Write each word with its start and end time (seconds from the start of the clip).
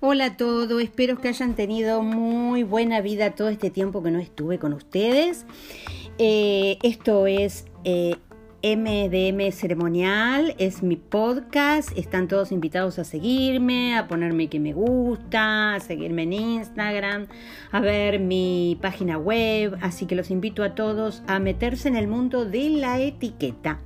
Hola 0.00 0.26
a 0.26 0.36
todos, 0.36 0.80
espero 0.80 1.20
que 1.20 1.26
hayan 1.26 1.56
tenido 1.56 2.04
muy 2.04 2.62
buena 2.62 3.00
vida 3.00 3.34
todo 3.34 3.48
este 3.48 3.68
tiempo 3.68 4.00
que 4.00 4.12
no 4.12 4.20
estuve 4.20 4.60
con 4.60 4.72
ustedes. 4.72 5.44
Eh, 6.18 6.78
esto 6.84 7.26
es 7.26 7.64
eh, 7.82 8.14
MDM 8.62 9.50
Ceremonial, 9.50 10.54
es 10.58 10.84
mi 10.84 10.94
podcast, 10.94 11.90
están 11.98 12.28
todos 12.28 12.52
invitados 12.52 13.00
a 13.00 13.04
seguirme, 13.04 13.98
a 13.98 14.06
ponerme 14.06 14.48
que 14.48 14.60
me 14.60 14.72
gusta, 14.72 15.74
a 15.74 15.80
seguirme 15.80 16.22
en 16.22 16.32
Instagram, 16.32 17.26
a 17.72 17.80
ver 17.80 18.20
mi 18.20 18.78
página 18.80 19.18
web, 19.18 19.78
así 19.80 20.06
que 20.06 20.14
los 20.14 20.30
invito 20.30 20.62
a 20.62 20.76
todos 20.76 21.24
a 21.26 21.40
meterse 21.40 21.88
en 21.88 21.96
el 21.96 22.06
mundo 22.06 22.44
de 22.44 22.70
la 22.70 23.00
etiqueta. 23.00 23.80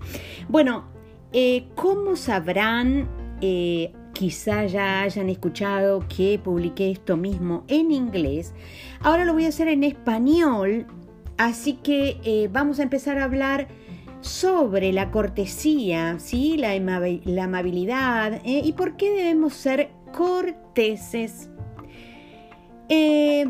Bueno, 0.50 0.84
eh, 1.32 1.68
¿cómo 1.74 2.16
sabrán? 2.16 3.08
Quizá 4.12 4.66
ya 4.66 5.02
hayan 5.02 5.28
escuchado 5.28 6.04
que 6.08 6.38
publiqué 6.42 6.90
esto 6.90 7.16
mismo 7.16 7.64
en 7.68 7.90
inglés. 7.90 8.54
Ahora 9.00 9.24
lo 9.24 9.32
voy 9.32 9.46
a 9.46 9.48
hacer 9.48 9.68
en 9.68 9.84
español, 9.84 10.86
así 11.38 11.74
que 11.74 12.20
eh, 12.24 12.48
vamos 12.52 12.78
a 12.78 12.82
empezar 12.82 13.18
a 13.18 13.24
hablar 13.24 13.68
sobre 14.20 14.92
la 14.92 15.10
cortesía, 15.10 16.18
¿sí? 16.18 16.56
la, 16.56 16.72
amabilidad 17.42 18.34
¿eh? 18.44 18.62
y 18.64 18.72
por 18.72 18.96
qué 18.96 19.10
debemos 19.10 19.54
ser 19.54 19.90
corteses. 20.12 21.50
Eh, 22.88 23.46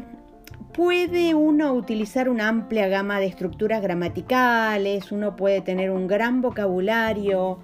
puede 0.72 1.34
uno 1.34 1.74
utilizar 1.74 2.28
una 2.28 2.48
amplia 2.48 2.88
gama 2.88 3.20
de 3.20 3.26
estructuras 3.26 3.82
gramaticales, 3.82 5.12
uno 5.12 5.36
puede 5.36 5.60
tener 5.60 5.90
un 5.90 6.06
gran 6.06 6.40
vocabulario, 6.40 7.58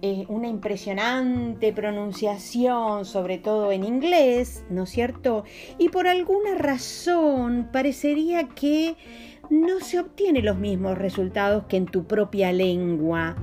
eh, 0.00 0.26
una 0.28 0.46
impresionante 0.46 1.72
pronunciación, 1.72 3.04
sobre 3.04 3.38
todo 3.38 3.72
en 3.72 3.82
inglés, 3.82 4.64
¿no 4.70 4.84
es 4.84 4.90
cierto? 4.90 5.42
Y 5.76 5.88
por 5.88 6.06
alguna 6.06 6.54
razón 6.54 7.68
parecería 7.72 8.48
que 8.48 8.96
no 9.50 9.80
se 9.80 9.98
obtienen 9.98 10.44
los 10.44 10.56
mismos 10.56 10.96
resultados 10.96 11.64
que 11.64 11.78
en 11.78 11.86
tu 11.86 12.06
propia 12.06 12.52
lengua. 12.52 13.34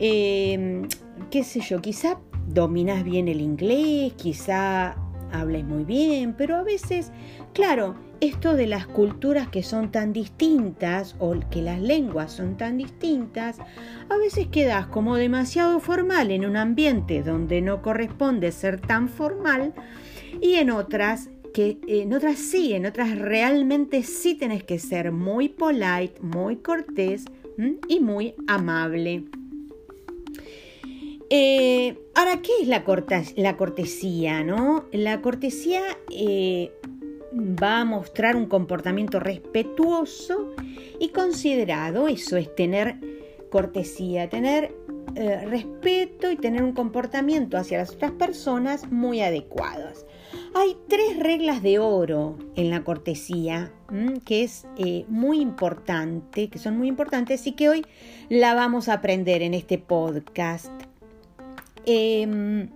Em, 0.00 0.88
qué 1.30 1.44
sé 1.44 1.60
yo, 1.60 1.80
quizá 1.80 2.18
dominas 2.48 3.04
bien 3.04 3.28
el 3.28 3.40
inglés, 3.40 4.14
quizá 4.14 4.96
hables 5.34 5.64
muy 5.64 5.84
bien, 5.84 6.34
pero 6.36 6.56
a 6.56 6.62
veces, 6.62 7.12
claro, 7.52 7.96
esto 8.20 8.54
de 8.54 8.66
las 8.66 8.86
culturas 8.86 9.48
que 9.48 9.62
son 9.62 9.90
tan 9.90 10.12
distintas 10.12 11.16
o 11.18 11.34
que 11.50 11.62
las 11.62 11.80
lenguas 11.80 12.32
son 12.32 12.56
tan 12.56 12.78
distintas, 12.78 13.58
a 14.08 14.16
veces 14.16 14.46
quedas 14.46 14.86
como 14.86 15.16
demasiado 15.16 15.80
formal 15.80 16.30
en 16.30 16.46
un 16.46 16.56
ambiente 16.56 17.22
donde 17.22 17.60
no 17.60 17.82
corresponde 17.82 18.52
ser 18.52 18.80
tan 18.80 19.08
formal 19.08 19.74
y 20.40 20.54
en 20.54 20.70
otras 20.70 21.30
que 21.52 21.78
en 21.86 22.12
otras 22.12 22.38
sí, 22.38 22.72
en 22.72 22.84
otras 22.86 23.16
realmente 23.16 24.02
sí 24.02 24.34
tenés 24.34 24.64
que 24.64 24.78
ser 24.78 25.12
muy 25.12 25.48
polite, 25.48 26.14
muy 26.20 26.56
cortés 26.56 27.26
y 27.88 28.00
muy 28.00 28.34
amable. 28.48 29.24
Eh, 31.30 31.98
ahora, 32.14 32.42
¿qué 32.42 32.52
es 32.60 32.68
la, 32.68 32.84
cortesía? 33.56 34.44
No? 34.44 34.84
La 34.92 35.20
cortesía 35.20 35.82
eh, 36.10 36.72
va 37.32 37.80
a 37.80 37.84
mostrar 37.84 38.36
un 38.36 38.46
comportamiento 38.46 39.20
respetuoso 39.20 40.54
y 41.00 41.08
considerado. 41.08 42.08
Eso 42.08 42.36
es 42.36 42.54
tener 42.54 42.96
cortesía, 43.50 44.28
tener 44.28 44.74
eh, 45.16 45.46
respeto 45.46 46.30
y 46.30 46.36
tener 46.36 46.62
un 46.62 46.72
comportamiento 46.72 47.56
hacia 47.56 47.78
las 47.78 47.90
otras 47.90 48.12
personas 48.12 48.90
muy 48.90 49.20
adecuados. 49.20 50.04
Hay 50.54 50.76
tres 50.88 51.18
reglas 51.18 51.62
de 51.62 51.78
oro 51.78 52.38
en 52.54 52.70
la 52.70 52.84
cortesía 52.84 53.72
que 54.24 54.42
es 54.42 54.66
muy 55.08 55.40
importante, 55.40 56.48
que 56.48 56.58
son 56.58 56.78
muy 56.78 56.88
importantes 56.88 57.46
y 57.46 57.52
que 57.52 57.68
hoy 57.68 57.86
la 58.28 58.54
vamos 58.54 58.88
a 58.88 58.94
aprender 58.94 59.42
en 59.42 59.54
este 59.54 59.78
podcast. 59.78 60.72
Em, 61.86 62.68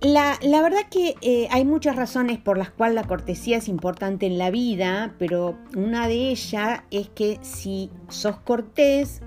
la, 0.00 0.38
verdad 0.42 0.82
que 0.90 1.14
eh, 1.22 1.48
hay 1.50 1.64
muchas 1.64 1.96
razones 1.96 2.38
por 2.38 2.58
las 2.58 2.70
cuales 2.70 2.94
la 2.94 3.04
cortesía 3.04 3.56
es 3.56 3.68
importante 3.68 4.26
en 4.26 4.38
la 4.38 4.50
vida, 4.50 5.14
pero 5.18 5.56
una 5.76 6.06
de 6.08 6.30
ellas 6.30 6.82
es 6.90 7.08
que 7.08 7.38
si 7.42 7.90
sos 8.08 8.36
cortés, 8.40 9.22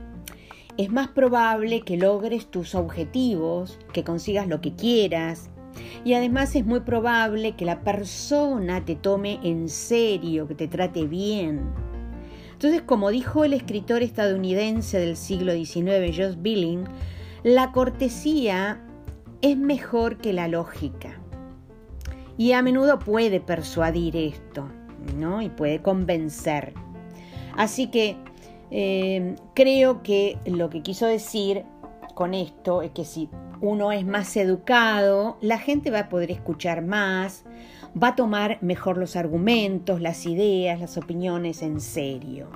es 0.77 0.91
más 0.91 1.07
probable 1.07 1.81
que 1.81 1.97
logres 1.97 2.51
tus 2.51 2.75
objetivos, 2.75 3.79
que 3.91 4.03
consigas 4.03 4.47
lo 4.47 4.61
que 4.61 4.75
quieras. 4.75 5.49
Y 6.05 6.13
además 6.13 6.55
es 6.55 6.65
muy 6.65 6.81
probable 6.81 7.55
que 7.55 7.65
la 7.65 7.81
persona 7.81 8.85
te 8.85 8.95
tome 8.95 9.39
en 9.41 9.69
serio, 9.69 10.47
que 10.47 10.55
te 10.55 10.67
trate 10.67 11.05
bien. 11.07 11.73
Entonces, 12.57 12.81
como 12.81 13.11
dijo 13.11 13.43
el 13.43 13.53
escritor 13.53 14.01
estadounidense 14.01 14.97
del 14.97 15.15
siglo 15.15 15.53
XIX, 15.53 16.17
Josh 16.17 16.37
Billing, 16.39 16.85
la 17.43 17.71
cortesía 17.71 18.83
es 19.43 19.55
mejor 19.55 20.17
que 20.17 20.33
la 20.33 20.47
lógica. 20.47 21.21
Y 22.35 22.53
a 22.53 22.63
menudo 22.63 22.97
puede 22.97 23.41
persuadir 23.41 24.17
esto, 24.17 24.67
¿no? 25.15 25.43
Y 25.43 25.49
puede 25.49 25.83
convencer. 25.83 26.73
Así 27.55 27.91
que 27.91 28.17
eh, 28.71 29.35
creo 29.53 30.01
que 30.01 30.39
lo 30.47 30.71
que 30.71 30.81
quiso 30.81 31.05
decir 31.05 31.63
con 32.15 32.33
esto 32.33 32.81
es 32.81 32.89
que 32.89 33.05
si 33.05 33.29
uno 33.61 33.91
es 33.91 34.03
más 34.03 34.35
educado, 34.35 35.37
la 35.41 35.59
gente 35.59 35.91
va 35.91 35.99
a 35.99 36.09
poder 36.09 36.31
escuchar 36.31 36.83
más, 36.83 37.43
va 38.01 38.09
a 38.09 38.15
tomar 38.15 38.57
mejor 38.61 38.97
los 38.97 39.15
argumentos, 39.15 40.01
las 40.01 40.25
ideas, 40.25 40.79
las 40.79 40.97
opiniones 40.97 41.61
en 41.61 41.81
serio. 41.81 42.47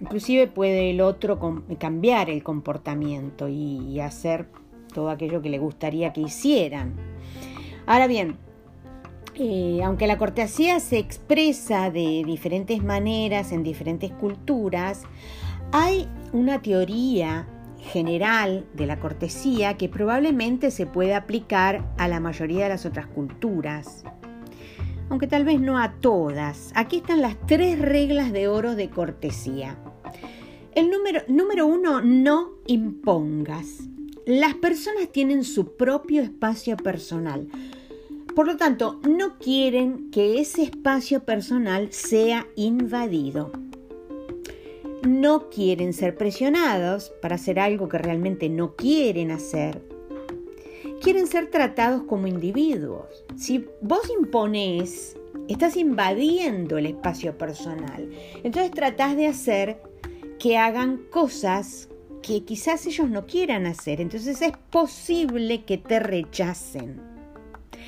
Inclusive 0.00 0.46
puede 0.46 0.90
el 0.90 1.00
otro 1.00 1.38
cambiar 1.78 2.30
el 2.30 2.42
comportamiento 2.42 3.48
y 3.48 4.00
hacer 4.00 4.48
todo 4.94 5.10
aquello 5.10 5.42
que 5.42 5.50
le 5.50 5.58
gustaría 5.58 6.12
que 6.12 6.22
hicieran. 6.22 6.94
Ahora 7.86 8.06
bien, 8.06 8.36
eh, 9.34 9.80
aunque 9.84 10.06
la 10.06 10.18
cortesía 10.18 10.80
se 10.80 10.98
expresa 10.98 11.90
de 11.90 12.22
diferentes 12.26 12.82
maneras 12.82 13.52
en 13.52 13.62
diferentes 13.62 14.10
culturas, 14.12 15.02
hay 15.72 16.08
una 16.32 16.60
teoría 16.62 17.46
general 17.80 18.66
de 18.74 18.86
la 18.86 19.00
cortesía 19.00 19.76
que 19.76 19.88
probablemente 19.88 20.70
se 20.70 20.86
puede 20.86 21.14
aplicar 21.14 21.92
a 21.98 22.08
la 22.08 22.20
mayoría 22.20 22.64
de 22.64 22.70
las 22.70 22.86
otras 22.86 23.06
culturas, 23.06 24.04
aunque 25.08 25.26
tal 25.26 25.44
vez 25.44 25.60
no 25.60 25.78
a 25.78 25.92
todas. 25.94 26.72
Aquí 26.74 26.98
están 26.98 27.20
las 27.20 27.36
tres 27.46 27.78
reglas 27.78 28.32
de 28.32 28.48
oro 28.48 28.74
de 28.74 28.90
cortesía. 28.90 29.76
El 30.74 30.90
número, 30.90 31.22
número 31.26 31.66
uno, 31.66 32.00
no 32.00 32.50
impongas. 32.66 33.88
Las 34.26 34.54
personas 34.54 35.10
tienen 35.10 35.42
su 35.42 35.76
propio 35.76 36.22
espacio 36.22 36.76
personal. 36.76 37.48
Por 38.36 38.46
lo 38.46 38.56
tanto, 38.56 39.00
no 39.08 39.38
quieren 39.38 40.10
que 40.10 40.40
ese 40.40 40.62
espacio 40.62 41.24
personal 41.24 41.92
sea 41.92 42.46
invadido. 42.54 43.50
No 45.06 45.48
quieren 45.48 45.94
ser 45.94 46.14
presionados 46.14 47.10
para 47.22 47.36
hacer 47.36 47.58
algo 47.58 47.88
que 47.88 47.96
realmente 47.96 48.50
no 48.50 48.76
quieren 48.76 49.30
hacer. 49.30 49.82
Quieren 51.00 51.26
ser 51.26 51.50
tratados 51.50 52.02
como 52.02 52.26
individuos. 52.26 53.24
Si 53.34 53.66
vos 53.80 54.10
impones, 54.10 55.16
estás 55.48 55.76
invadiendo 55.76 56.76
el 56.76 56.84
espacio 56.84 57.38
personal. 57.38 58.10
Entonces 58.44 58.70
tratás 58.72 59.16
de 59.16 59.26
hacer 59.26 59.80
que 60.38 60.58
hagan 60.58 60.98
cosas 61.10 61.88
que 62.20 62.44
quizás 62.44 62.86
ellos 62.86 63.08
no 63.08 63.26
quieran 63.26 63.64
hacer. 63.64 64.02
Entonces 64.02 64.42
es 64.42 64.52
posible 64.70 65.64
que 65.64 65.78
te 65.78 65.98
rechacen. 65.98 67.00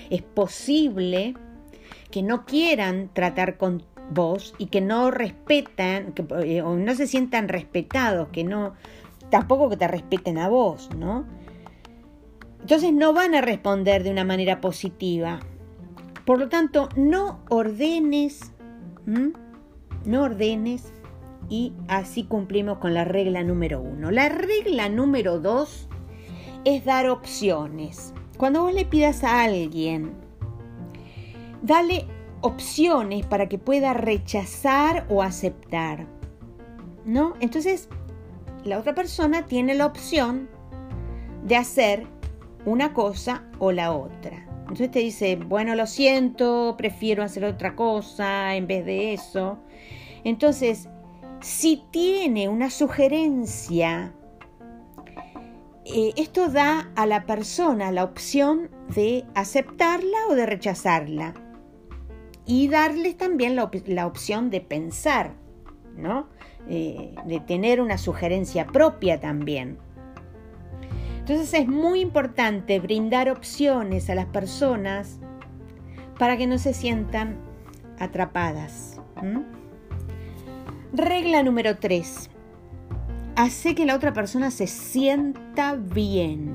Es 0.09 0.23
posible 0.23 1.35
que 2.11 2.23
no 2.23 2.47
quieran 2.47 3.11
tratar 3.13 3.59
con 3.59 3.83
vos 4.11 4.55
y 4.59 4.67
que 4.67 4.81
no 4.81 5.11
respetan 5.11 6.13
que, 6.13 6.25
eh, 6.45 6.63
o 6.63 6.77
no 6.77 6.95
se 6.95 7.07
sientan 7.07 7.49
respetados, 7.49 8.29
que 8.29 8.45
no 8.45 8.75
tampoco 9.31 9.71
que 9.71 9.77
te 9.77 9.89
respeten 9.89 10.39
a 10.39 10.49
vos, 10.49 10.91
¿no? 10.97 11.25
Entonces 12.61 12.93
no 12.93 13.13
van 13.13 13.35
a 13.35 13.41
responder 13.41 14.05
de 14.05 14.11
una 14.11 14.25
manera 14.25 14.61
positiva. 14.61 15.41
Por 16.25 16.39
lo 16.39 16.49
tanto, 16.49 16.89
no 16.97 17.41
ordenes, 17.49 18.53
no 19.07 20.23
ordenes 20.23 20.93
y 21.49 21.73
así 21.89 22.25
cumplimos 22.25 22.79
con 22.79 22.95
la 22.95 23.05
regla 23.05 23.43
número 23.43 23.81
uno. 23.81 24.11
La 24.11 24.29
regla 24.29 24.89
número 24.89 25.41
dos 25.41 25.89
es 26.65 26.85
dar 26.85 27.09
opciones. 27.09 28.15
Cuando 28.37 28.63
vos 28.63 28.73
le 28.73 28.85
pidas 28.85 29.25
a 29.25 29.43
alguien, 29.43 30.13
dale 31.63 32.07
opciones 32.43 33.25
para 33.27 33.49
que 33.49 33.59
pueda 33.59 33.95
rechazar 33.95 35.07
o 35.09 35.23
aceptar. 35.23 36.07
¿No? 37.05 37.35
Entonces, 37.41 37.89
la 38.65 38.79
otra 38.79 38.95
persona 38.95 39.47
tiene 39.47 39.75
la 39.75 39.87
opción 39.87 40.49
de 41.45 41.57
hacer 41.57 42.07
una 42.65 42.93
cosa 42.93 43.45
o 43.59 43.73
la 43.73 43.93
otra. 43.93 44.47
Entonces 44.61 44.91
te 44.91 45.01
dice, 45.01 45.37
bueno, 45.37 45.75
lo 45.75 45.87
siento, 45.87 46.77
prefiero 46.79 47.23
hacer 47.23 47.45
otra 47.45 47.75
cosa 47.75 48.55
en 48.55 48.67
vez 48.67 48.87
de 48.87 49.13
eso. 49.13 49.59
Entonces, 50.25 50.89
si 51.41 51.83
tiene 51.91 52.49
una 52.49 52.71
sugerencia, 52.71 54.15
eh, 55.85 56.13
esto 56.17 56.49
da 56.49 56.93
a 56.95 57.07
la 57.07 57.27
persona 57.27 57.91
la 57.91 58.05
opción 58.05 58.71
de 58.95 59.25
aceptarla 59.35 60.19
o 60.31 60.35
de 60.35 60.47
rechazarla. 60.47 61.35
Y 62.47 62.69
darles 62.69 63.17
también 63.17 63.57
la, 63.57 64.07
opción 64.07 64.51
de 64.51 64.61
pensar, 64.61 65.35
¿no? 65.97 66.29
Eh, 66.69 67.15
de 67.27 67.41
tener 67.41 67.81
una 67.81 67.99
sugerencia 67.99 68.67
propia 68.67 69.21
también. 69.21 69.79
Entonces 71.19 71.55
es 71.55 71.69
muy 71.69 72.01
importante 72.01 72.81
brindar 72.81 73.31
opciones 73.31 74.11
a 74.11 74.17
las 74.17 74.27
personas 74.27 75.21
para 76.19 76.37
que 76.37 76.49
no 76.49 76.59
se 76.59 76.75
sientan 76.75 77.37
atrapadas. 77.99 79.01
Regla 80.93 81.43
número 81.45 81.79
3. 81.79 82.29
Hace 83.37 83.75
que 83.75 83.87
la 83.87 83.95
otra 83.95 84.13
persona 84.13 84.51
se 84.51 84.67
sienta 84.67 85.75
bien. 85.75 86.55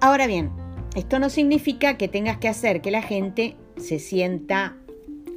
Ahora 0.00 0.26
bien, 0.26 0.50
esto 0.94 1.18
no 1.18 1.30
significa 1.30 1.96
que 1.96 2.08
tengas 2.08 2.38
que 2.38 2.48
hacer 2.48 2.80
que 2.82 2.90
la 2.90 3.02
gente 3.02 3.56
se 3.78 3.98
sienta 3.98 4.76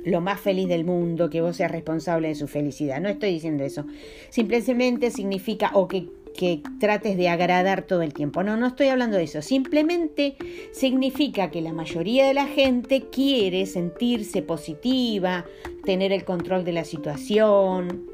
lo 0.04 0.20
más 0.22 0.40
feliz 0.40 0.68
del 0.68 0.84
mundo, 0.84 1.30
que 1.30 1.42
vos 1.42 1.58
seas 1.58 1.72
responsable 1.72 2.30
de 2.30 2.36
su 2.36 2.48
felicidad. 2.48 3.00
No 3.00 3.10
estoy 3.10 3.34
diciendo 3.34 3.64
eso. 3.64 3.86
Simplemente 4.30 5.12
significa 5.12 5.72
o 5.74 5.88
que 5.88 6.08
que 6.34 6.62
trates 6.80 7.18
de 7.18 7.30
agradar 7.30 7.84
todo 7.84 8.02
el 8.02 8.14
tiempo. 8.14 8.44
No, 8.44 8.58
no 8.58 8.68
estoy 8.68 8.88
hablando 8.88 9.18
de 9.18 9.24
eso. 9.24 9.42
Simplemente 9.42 10.36
significa 10.72 11.52
que 11.52 11.62
la 11.62 11.74
mayoría 11.74 12.28
de 12.28 12.34
la 12.34 12.48
gente 12.48 13.08
quiere 13.12 13.66
sentirse 13.66 14.42
positiva, 14.42 15.46
tener 15.84 16.12
el 16.12 16.24
control 16.24 16.64
de 16.64 16.74
la 16.74 16.84
situación, 16.84 18.08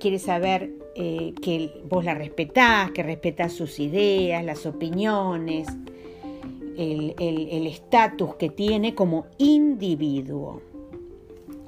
quiere 0.00 0.18
saber 0.18 0.70
eh, 0.96 1.34
que 1.40 1.70
vos 1.88 2.04
la 2.04 2.14
respetás, 2.14 2.90
que 2.92 3.02
respetás 3.02 3.52
sus 3.52 3.80
ideas, 3.80 4.44
las 4.44 4.66
opiniones, 4.66 5.68
el 6.76 7.66
estatus 7.66 8.36
que 8.36 8.50
tiene 8.50 8.94
como 8.94 9.26
individuo. 9.38 10.62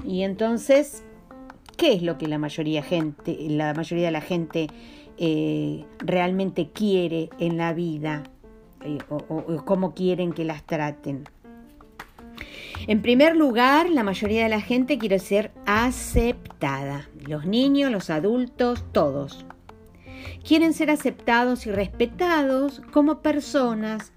Y 0.04 0.22
entonces, 0.22 1.04
¿qué 1.76 1.92
es 1.92 2.02
lo 2.02 2.18
que 2.18 2.28
la 2.28 2.38
mayoría, 2.38 2.82
gente, 2.82 3.36
la 3.48 3.74
mayoría 3.74 4.06
de 4.06 4.12
la 4.12 4.20
gente 4.20 4.68
eh, 5.18 5.86
realmente 5.98 6.68
quiere 6.72 7.30
en 7.38 7.56
la 7.56 7.72
vida 7.72 8.24
eh, 8.84 8.98
o, 9.08 9.64
cómo 9.64 9.94
quieren 9.94 10.32
que 10.32 10.44
las 10.44 10.62
traten. 10.64 11.24
En 12.86 13.00
primer 13.00 13.34
lugar, 13.34 13.88
la 13.88 14.02
mayoría 14.02 14.42
de 14.42 14.50
la 14.50 14.60
gente 14.60 14.98
quiere 14.98 15.18
ser 15.18 15.52
aceptada. 15.64 17.08
Los 17.26 17.46
niños, 17.46 17.90
los 17.90 18.10
adultos, 18.10 18.84
todos. 18.92 19.46
Quieren 20.46 20.74
ser 20.74 20.90
aceptados 20.90 21.66
y 21.66 21.72
respetados 21.72 22.82
como 22.92 23.20
personas 23.20 24.12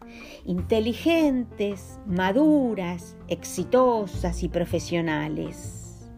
inteligentes, 0.46 2.00
maduras, 2.06 3.18
exitosas 3.28 4.44
y 4.44 4.50
profesionales. 4.50 6.10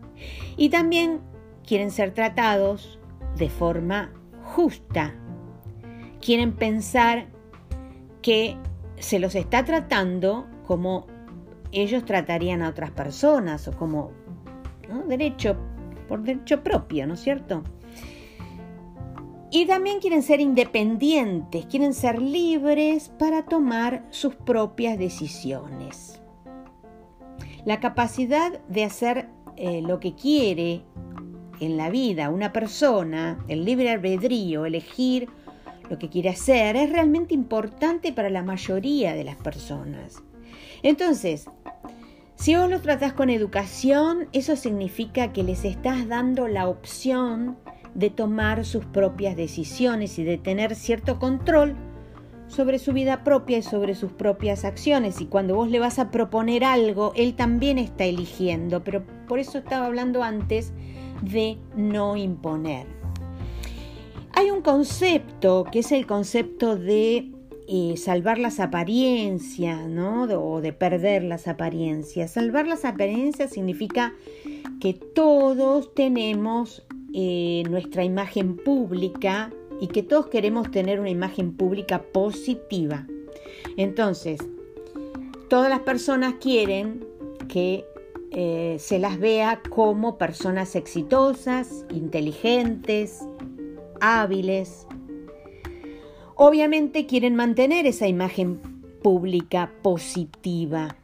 Y 0.57 0.69
también 0.69 1.21
quieren 1.65 1.91
ser 1.91 2.13
tratados 2.13 2.99
de 3.37 3.49
forma 3.49 4.11
justa. 4.43 5.15
Quieren 6.19 6.53
pensar 6.53 7.27
que 8.21 8.57
se 8.97 9.19
los 9.19 9.35
está 9.35 9.65
tratando 9.65 10.47
como 10.65 11.07
ellos 11.71 12.05
tratarían 12.05 12.61
a 12.61 12.69
otras 12.69 12.91
personas 12.91 13.67
o 13.67 13.71
como 13.71 14.11
derecho 15.07 15.55
por 16.07 16.21
derecho 16.23 16.61
propio, 16.63 17.07
¿no 17.07 17.13
es 17.13 17.21
cierto? 17.21 17.63
Y 19.53 19.65
también 19.65 19.99
quieren 19.99 20.23
ser 20.23 20.39
independientes, 20.39 21.65
quieren 21.65 21.93
ser 21.93 22.21
libres 22.21 23.09
para 23.19 23.43
tomar 23.43 24.05
sus 24.09 24.33
propias 24.33 24.97
decisiones. 24.97 26.21
La 27.65 27.81
capacidad 27.81 28.61
de 28.69 28.85
hacer 28.85 29.27
eh, 29.57 29.81
lo 29.81 29.99
que 29.99 30.15
quiere 30.15 30.83
en 31.59 31.75
la 31.75 31.89
vida 31.89 32.29
una 32.29 32.53
persona, 32.53 33.43
el 33.49 33.65
libre 33.65 33.91
albedrío, 33.91 34.65
elegir 34.65 35.27
lo 35.89 35.99
que 35.99 36.09
quiere 36.09 36.29
hacer, 36.29 36.77
es 36.77 36.89
realmente 36.89 37.33
importante 37.33 38.13
para 38.13 38.29
la 38.29 38.43
mayoría 38.43 39.13
de 39.13 39.25
las 39.25 39.35
personas. 39.35 40.23
Entonces, 40.81 41.49
si 42.35 42.55
vos 42.55 42.69
los 42.69 42.81
tratás 42.81 43.11
con 43.11 43.29
educación, 43.29 44.29
eso 44.31 44.55
significa 44.55 45.33
que 45.33 45.43
les 45.43 45.65
estás 45.65 46.07
dando 46.07 46.47
la 46.47 46.69
opción 46.69 47.57
de 47.93 48.09
tomar 48.09 48.65
sus 48.65 48.85
propias 48.85 49.35
decisiones 49.35 50.17
y 50.19 50.23
de 50.23 50.37
tener 50.37 50.75
cierto 50.75 51.19
control 51.19 51.75
sobre 52.47 52.79
su 52.79 52.91
vida 52.91 53.23
propia 53.23 53.57
y 53.57 53.63
sobre 53.63 53.95
sus 53.95 54.11
propias 54.11 54.65
acciones. 54.65 55.21
Y 55.21 55.25
cuando 55.25 55.55
vos 55.55 55.69
le 55.69 55.79
vas 55.79 55.99
a 55.99 56.11
proponer 56.11 56.63
algo, 56.63 57.13
él 57.15 57.33
también 57.33 57.77
está 57.77 58.05
eligiendo. 58.05 58.83
Pero 58.83 59.03
por 59.27 59.39
eso 59.39 59.57
estaba 59.57 59.85
hablando 59.85 60.21
antes 60.23 60.73
de 61.21 61.57
no 61.75 62.17
imponer. 62.17 62.87
Hay 64.33 64.49
un 64.49 64.61
concepto 64.61 65.65
que 65.71 65.79
es 65.79 65.91
el 65.91 66.05
concepto 66.05 66.75
de 66.75 67.31
eh, 67.67 67.95
salvar 67.95 68.37
las 68.37 68.59
apariencias, 68.59 69.87
¿no? 69.87 70.23
o 70.23 70.61
de 70.61 70.73
perder 70.73 71.23
las 71.23 71.47
apariencias. 71.47 72.31
Salvar 72.31 72.67
las 72.67 72.83
apariencias 72.83 73.51
significa 73.51 74.13
que 74.81 74.93
todos 74.93 75.93
tenemos 75.93 76.83
eh, 77.13 77.63
nuestra 77.69 78.03
imagen 78.03 78.55
pública 78.55 79.51
y 79.79 79.87
que 79.87 80.03
todos 80.03 80.27
queremos 80.27 80.71
tener 80.71 80.99
una 80.99 81.09
imagen 81.09 81.53
pública 81.53 82.03
positiva. 82.03 83.07
Entonces, 83.77 84.39
todas 85.49 85.69
las 85.69 85.81
personas 85.81 86.35
quieren 86.39 87.05
que 87.47 87.85
eh, 88.31 88.77
se 88.79 88.99
las 88.99 89.19
vea 89.19 89.61
como 89.69 90.17
personas 90.17 90.75
exitosas, 90.75 91.85
inteligentes, 91.89 93.19
hábiles. 93.99 94.87
Obviamente 96.35 97.05
quieren 97.05 97.35
mantener 97.35 97.85
esa 97.85 98.07
imagen 98.07 98.61
pública 99.03 99.71
positiva. 99.81 100.95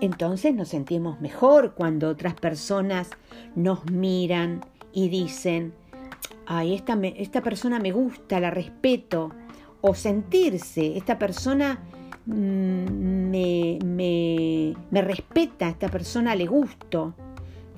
Entonces 0.00 0.54
nos 0.54 0.68
sentimos 0.68 1.20
mejor 1.20 1.74
cuando 1.74 2.08
otras 2.08 2.34
personas 2.34 3.10
nos 3.56 3.90
miran 3.90 4.60
y 4.92 5.08
dicen, 5.08 5.72
ay, 6.46 6.74
esta, 6.74 6.98
esta 7.02 7.42
persona 7.42 7.78
me 7.78 7.92
gusta, 7.92 8.40
la 8.40 8.50
respeto. 8.50 9.32
O 9.80 9.94
sentirse, 9.94 10.96
esta 10.96 11.18
persona 11.18 11.80
Mm, 12.28 13.30
me, 13.30 13.78
me, 13.82 14.74
me 14.90 15.00
respeta, 15.00 15.66
esta 15.70 15.88
persona 15.88 16.34
le 16.34 16.44
gusto, 16.44 17.14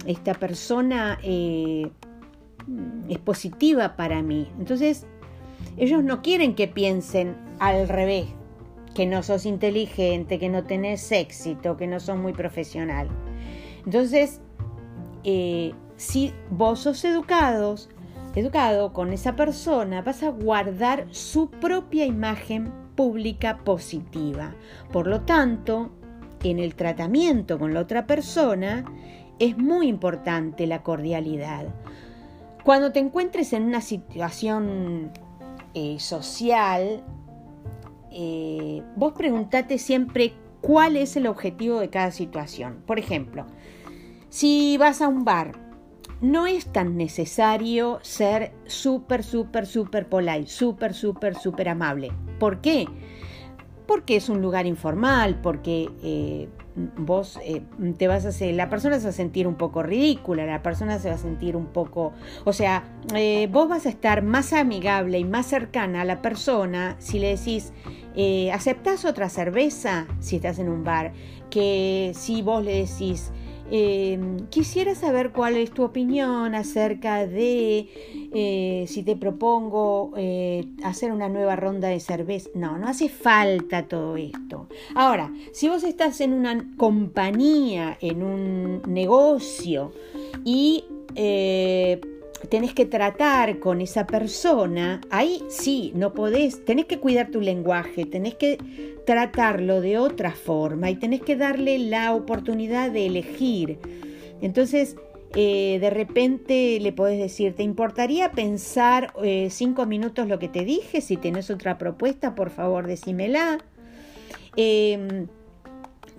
esta 0.05 0.35
persona 0.35 1.21
eh, 1.23 1.88
es 3.09 3.19
positiva 3.19 3.95
para 3.95 4.23
mí. 4.23 4.49
Entonces, 4.59 5.07
ellos 5.76 6.02
no 6.02 6.21
quieren 6.21 6.57
que 6.57 6.67
piensen 6.67 7.37
al 7.61 7.88
revés, 7.88 8.26
que 8.93 9.07
no 9.07 9.23
sos 9.23 9.47
inteligente, 9.47 10.40
que 10.40 10.49
no 10.49 10.64
tenés 10.64 11.12
éxito, 11.12 11.76
que 11.76 11.87
no 11.87 12.00
sos 12.00 12.19
muy 12.19 12.33
profesional. 12.33 13.09
Entonces, 13.85 14.40
eh, 15.23 15.75
si 16.00 16.33
vos 16.49 16.80
sos 16.80 17.04
educados, 17.04 17.90
educado 18.35 18.95
con 18.95 19.12
esa 19.12 19.37
persona, 19.37 20.00
vas 20.00 20.23
a 20.23 20.30
guardar 20.30 21.07
su 21.11 21.50
propia 21.50 22.07
imagen 22.07 22.73
pública 22.95 23.59
positiva. 23.59 24.54
Por 24.92 25.07
lo 25.07 25.21
tanto, 25.21 25.90
en 26.42 26.59
el 26.59 26.75
tratamiento 26.75 27.59
con 27.59 27.75
la 27.75 27.80
otra 27.80 28.07
persona 28.07 28.87
es 29.38 29.59
muy 29.59 29.88
importante 29.88 30.66
la 30.66 30.83
cordialidad. 30.83 31.66
Cuando 32.64 32.92
te 32.92 33.00
encuentres 33.00 33.52
en 33.52 33.64
una 33.64 33.83
situación 33.83 35.12
eh, 35.75 35.99
social, 36.00 37.04
eh, 38.11 38.83
vos 38.97 39.12
preguntate 39.12 39.76
siempre 39.76 40.33
cuál 40.62 40.97
es 40.97 41.14
el 41.16 41.26
objetivo 41.26 41.78
de 41.78 41.90
cada 41.90 42.11
situación. 42.11 42.83
Por 42.87 42.99
ejemplo, 42.99 43.45
si 44.30 44.78
vas 44.78 45.02
a 45.02 45.09
un 45.09 45.26
bar, 45.26 45.70
no 46.21 46.47
es 46.47 46.67
tan 46.67 46.97
necesario 46.97 47.99
ser 48.03 48.53
súper, 48.67 49.25
súper, 49.25 49.67
súper 49.67 50.09
polite, 50.09 50.47
súper, 50.47 50.95
súper, 50.95 51.35
súper 51.37 51.69
amable. 51.69 52.12
¿Por 52.39 52.61
qué? 52.61 52.87
Porque 53.87 54.17
es 54.17 54.29
un 54.29 54.41
lugar 54.41 54.67
informal, 54.67 55.41
porque 55.41 55.89
eh, 56.03 56.49
vos 56.97 57.39
eh, 57.45 57.62
te 57.97 58.09
vas 58.09 58.25
a 58.25 58.29
hacer, 58.29 58.55
la 58.55 58.69
persona 58.69 58.99
se 58.99 59.05
va 59.05 59.11
a 59.11 59.12
sentir 59.12 59.47
un 59.47 59.57
poco 59.57 59.83
ridícula, 59.83 60.47
la 60.47 60.62
persona 60.62 60.99
se 60.99 61.09
va 61.09 61.15
a 61.17 61.19
sentir 61.19 61.57
un 61.57 61.67
poco, 61.67 62.12
o 62.45 62.53
sea, 62.53 62.85
eh, 63.15 63.49
vos 63.50 63.69
vas 63.69 63.87
a 63.87 63.89
estar 63.89 64.23
más 64.23 64.53
amigable 64.53 65.19
y 65.19 65.25
más 65.25 65.47
cercana 65.47 66.03
a 66.03 66.05
la 66.05 66.23
persona 66.23 66.97
si 66.99 67.19
le 67.19 67.37
decís, 67.37 67.73
eh, 68.15 68.50
¿aceptás 68.53 69.05
otra 69.05 69.29
cerveza 69.29 70.07
si 70.21 70.37
estás 70.37 70.59
en 70.59 70.69
un 70.69 70.85
bar? 70.85 71.12
Que 71.50 72.12
si 72.15 72.43
vos 72.43 72.65
le 72.65 72.87
decís, 72.87 73.33
Em, 73.71 74.49
quisiera 74.49 74.95
saber 74.95 75.31
cuál 75.31 75.57
es 75.57 75.71
tu 75.71 75.85
opinión 75.85 76.55
acerca 76.55 77.27
de 77.27 77.89
eh, 78.33 78.85
si 78.89 79.03
te 79.05 79.17
propongo 79.17 80.12
eh, 80.17 80.67
hacer 80.83 81.12
una 81.12 81.29
nueva 81.29 81.55
ronda 81.57 81.89
de 81.89 82.00
cerveza. 82.00 82.50
No, 82.55 82.79
no 82.79 82.89
hace 82.89 83.09
falta 83.09 83.87
todo 83.87 84.17
esto. 84.17 84.69
Ahora, 84.95 85.33
si 85.53 85.69
vos 85.69 85.85
estás 85.85 86.21
en 86.21 86.33
una 86.33 86.69
compañía, 86.77 87.97
en 88.00 88.23
un 88.23 88.83
negocio 88.87 89.93
y 90.45 90.85
eh, 91.15 92.00
tenés 92.49 92.75
que 92.75 92.87
tratar 92.87 93.59
con 93.59 93.80
esa 93.80 94.06
persona, 94.06 95.00
ahí 95.11 95.42
sí, 95.49 95.92
no 95.94 96.14
podés, 96.14 96.64
tenés 96.64 96.87
que 96.87 96.99
cuidar 96.99 97.30
tu 97.30 97.40
lenguaje, 97.40 98.06
tenés 98.06 98.35
que 98.35 98.59
tratarlo 99.04 99.80
de 99.80 99.99
otra 99.99 100.32
forma 100.32 100.90
y 100.90 100.97
tenés 100.97 101.20
que 101.20 101.37
darle 101.37 101.78
la 101.78 102.14
oportunidad 102.14 102.90
de 102.90 103.06
elegir. 103.06 103.78
Entonces, 104.40 104.97
eh, 105.37 105.78
de 105.80 105.90
repente 105.90 106.78
le 106.80 106.92
podés 106.92 107.18
decir, 107.18 107.54
¿te 107.54 107.62
importaría 107.62 108.32
pensar 108.32 109.12
eh, 109.23 109.49
cinco 109.50 109.87
minutos 109.87 110.26
lo 110.26 110.38
que 110.38 110.49
te 110.49 110.64
dije? 110.64 111.00
Si 111.00 111.16
tenés 111.16 111.50
otra 111.50 111.78
propuesta, 111.78 112.35
por 112.35 112.50
favor, 112.50 112.87
decímela. 112.87 113.59
Em, 114.56 115.28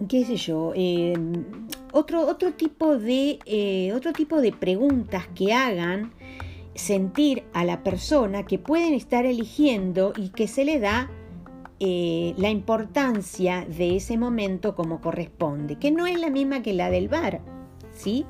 ¿Qué 0.08 0.26
sé 0.26 0.38
yo? 0.38 0.74
Otro, 1.94 2.26
otro, 2.28 2.54
tipo 2.54 2.98
de, 2.98 3.40
eh, 3.46 3.92
otro 3.94 4.14
tipo 4.14 4.40
de 4.42 4.52
preguntas 4.52 5.28
que 5.36 5.54
hagan 5.54 6.14
sentir 6.74 7.44
a 7.54 7.66
la 7.66 7.84
persona 7.84 8.46
que 8.46 8.58
pueden 8.58 8.94
estar 8.94 9.26
eligiendo 9.26 10.14
y 10.16 10.30
que 10.30 10.48
se 10.48 10.64
le 10.64 10.80
da 10.80 11.10
eh, 11.80 12.34
la 12.38 12.50
importancia 12.50 13.66
de 13.66 13.98
ese 13.98 14.18
momento 14.18 14.76
como 14.76 15.02
corresponde, 15.02 15.78
que 15.78 15.92
no 15.92 16.06
es 16.08 16.20
la 16.20 16.30
misma 16.30 16.62
que 16.62 16.74
la 16.74 16.90
del 16.90 17.10
bar, 17.10 17.42
¿sí? 17.94 18.26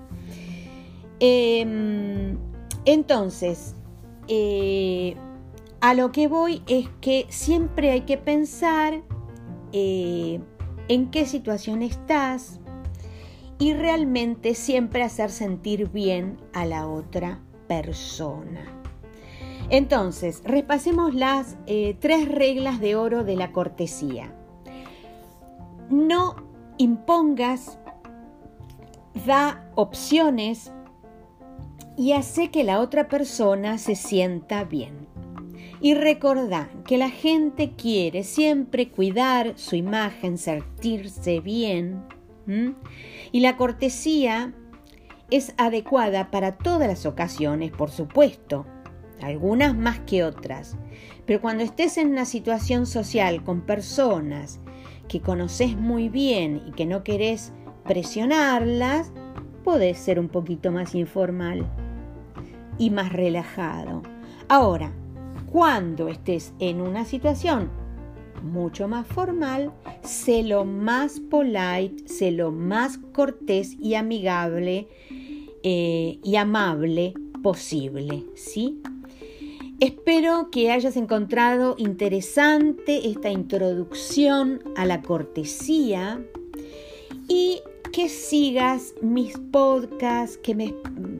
Em, 1.20 2.38
entonces, 2.86 3.75
eh, 4.27 5.15
a 5.82 5.94
lo 5.94 6.12
que 6.12 6.27
voy 6.27 6.63
es 6.68 6.88
que 7.00 7.27
siempre 7.30 7.91
hay 7.91 8.01
que 8.01 8.18
pensar 8.18 9.01
en 9.74 11.10
qué 11.12 11.25
situación 11.25 11.82
estás, 11.82 12.61
y 13.62 13.75
realmente 13.75 14.56
siempre 14.56 15.03
hacer 15.03 15.30
sentir 15.30 15.89
bien 15.89 16.38
a 16.51 16.65
la 16.65 16.88
otra 16.88 17.44
persona. 17.68 18.65
Entonces, 19.70 20.41
repasemos 20.44 21.13
las 21.13 21.58
eh, 21.68 21.96
tres 22.00 22.27
reglas 22.27 22.80
de 22.80 22.96
oro 22.96 23.24
de 23.24 23.36
la 23.36 23.51
cortesía. 23.51 24.34
No 25.91 26.38
impongas, 26.80 27.77
da 29.27 29.70
opciones 29.75 30.72
y 31.96 32.13
hace 32.13 32.50
que 32.50 32.63
la 32.63 32.80
otra 32.80 33.10
persona 33.10 33.77
se 33.77 33.94
sienta 33.94 34.63
bien. 34.63 35.08
Y 35.82 35.94
recordá 35.94 36.68
que 36.88 36.98
la 36.98 37.12
gente 37.12 37.74
quiere 37.75 38.24
siempre 38.24 38.89
cuidar 38.89 39.53
su 39.56 39.75
imagen, 39.75 40.39
sentirse 40.39 41.41
bien. 41.41 42.01
Y 43.31 43.39
la 43.39 43.57
cortesía 43.57 44.53
es 45.29 45.53
adecuada 45.57 46.29
para 46.31 46.57
todas 46.57 46.88
las 46.88 47.05
ocasiones, 47.05 47.71
por 47.71 47.89
supuesto, 47.89 48.65
algunas 49.21 49.75
más 49.75 50.00
que 50.00 50.24
otras. 50.24 50.77
Pero 51.25 51.41
cuando 51.41 51.63
estés 51.63 51.98
en 51.98 52.10
una 52.10 52.25
situación 52.25 52.86
social 52.86 53.43
con 53.43 53.62
personas 53.62 54.60
que 55.07 55.21
conoces 55.21 55.77
muy 55.77 56.10
bien 56.10 56.62
y 56.67 56.71
que 56.71 56.86
no 56.86 57.03
querés 57.03 57.53
presionarlas, 57.86 59.12
podés 59.63 59.98
ser 59.98 60.19
un 60.19 60.27
poquito 60.27 60.71
más 60.71 60.95
informal 60.95 61.65
y 62.77 62.89
más 62.89 63.13
relajado. 63.13 64.01
Ahora, 64.50 64.91
cuando 65.51 66.07
estés 66.07 66.53
en 66.60 66.81
una 66.81 67.05
situación 67.05 67.69
mucho 68.41 68.88
más 68.88 69.07
formal, 69.07 69.71
sé 70.03 70.43
lo 70.43 70.65
más 70.65 71.19
polite, 71.19 72.07
sé 72.07 72.31
lo 72.31 72.51
más 72.51 72.98
cortés 73.13 73.77
y 73.79 73.95
amigable 73.95 74.88
eh, 75.63 76.19
y 76.24 76.36
amable 76.36 77.13
posible, 77.41 78.24
¿sí? 78.36 78.81
Espero 79.79 80.51
que 80.51 80.71
hayas 80.71 80.95
encontrado 80.95 81.75
interesante 81.77 83.10
esta 83.10 83.31
introducción 83.31 84.62
a 84.75 84.86
la 84.86 85.01
cortesía 85.01 86.24
y 87.27 87.62
que 87.91 88.07
sigas 88.07 88.93
mis 89.01 89.38
podcasts, 89.38 90.38
que 90.38 90.55
me 90.55 90.74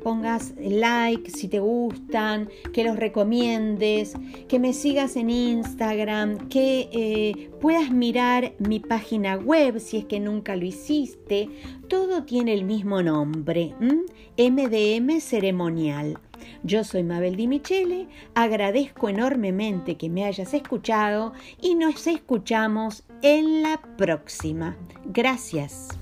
pongas 0.04 0.54
like 0.58 1.30
si 1.30 1.48
te 1.48 1.60
gustan, 1.60 2.50
que 2.74 2.84
los 2.84 2.98
recomiendes, 2.98 4.14
que 4.48 4.60
me 4.60 4.74
sigas 4.74 5.16
en 5.16 5.30
Instagram, 5.30 6.48
que 6.50 6.90
eh, 6.92 7.50
puedas 7.60 7.92
mirar 7.92 8.54
mi 8.60 8.80
página 8.80 9.36
web 9.36 9.80
si 9.80 9.98
es 9.98 10.06
que 10.06 10.20
nunca 10.20 10.56
lo 10.56 10.66
hiciste. 10.66 11.50
Todo 11.88 12.24
tiene 12.24 12.54
el 12.54 12.64
mismo 12.64 13.02
nombre, 13.02 13.74
MDM 14.38 15.20
Ceremonial. 15.20 16.18
Yo 16.64 16.84
soy 16.84 17.04
Mabel 17.04 17.36
Di 17.36 17.48
Michele, 17.48 18.08
agradezco 18.34 19.10
enormemente 19.10 19.98
que 19.98 20.10
me 20.10 20.26
hayas 20.26 20.54
escuchado 20.54 21.34
y 21.62 21.76
nos 21.76 22.08
escuchamos 22.08 23.04
en 23.22 23.62
la 23.62 23.82
próxima. 23.98 24.78
Gracias. 25.06 26.01